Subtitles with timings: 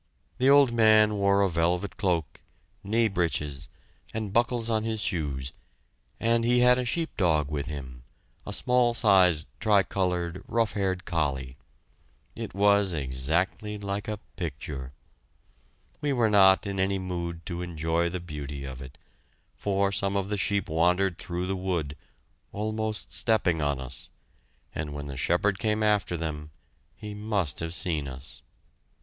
[0.39, 2.41] The old man wore a velvet cloak,
[2.83, 3.69] knee breeches,
[4.15, 5.53] and buckles on his shoes,
[6.19, 8.01] and he had a sheep dog with him
[8.43, 11.55] a small sized tricolored, rough haired collie.
[12.35, 14.91] It was exactly like a picture!
[16.01, 18.97] We were not in any mood to enjoy the beauty of it,
[19.55, 21.95] for some of the sheep wandered through the wood,
[22.51, 24.09] almost stepping on us,
[24.73, 26.49] and when the shepherd came after them,
[26.95, 28.41] he must have seen us.